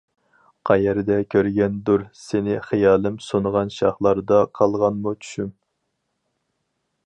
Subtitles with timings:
[0.69, 5.55] قەيەردە كۆرگەندۇر سېنى خىيالىم سۇنغان شاخلاردا قالغانمۇ چۈشۈم.